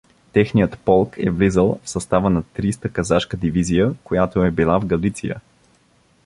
[0.33, 5.41] Техният полк е влизал в състава на трийста казашка дивизия, която е била в Галиция.